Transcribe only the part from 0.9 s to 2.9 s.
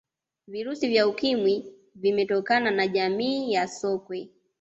ukimwi vimetokana na